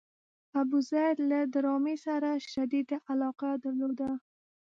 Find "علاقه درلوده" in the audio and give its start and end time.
3.11-4.09